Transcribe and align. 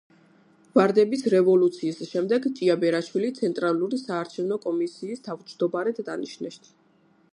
ვარდების 0.77 1.23
რევოლუციის 1.33 1.99
შემდეგ 2.13 2.47
ჭიაბერაშვილი 2.59 3.29
ცენტრალური 3.41 4.01
საარჩევნო 4.07 4.59
კომისიის 4.65 5.23
თავმჯდომარედ 5.29 6.03
დანიშნეს. 6.09 6.59